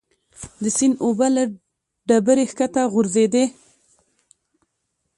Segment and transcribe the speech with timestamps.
[0.63, 1.43] د سیند اوبه له
[2.07, 3.45] ډبرې ښکته غورځېدې.